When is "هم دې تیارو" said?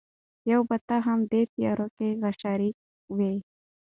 1.07-1.87